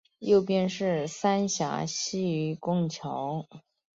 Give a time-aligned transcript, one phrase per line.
[0.17, 3.45] 右边是三峡溪与拱桥